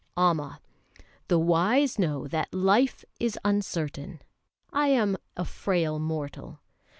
"Amma, 0.17 0.59
the 1.27 1.37
wise 1.37 1.99
know 1.99 2.25
that 2.25 2.51
life 2.51 3.05
is 3.19 3.37
uncertain. 3.45 4.19
I 4.73 4.87
am 4.87 5.15
a 5.37 5.45
frail 5.45 5.99
mortal. 5.99 6.59